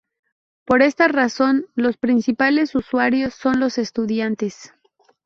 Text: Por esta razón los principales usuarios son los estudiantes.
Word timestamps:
Por 0.65 0.81
esta 0.81 1.07
razón 1.07 1.67
los 1.75 1.95
principales 1.95 2.73
usuarios 2.73 3.35
son 3.35 3.59
los 3.59 3.77
estudiantes. 3.77 4.73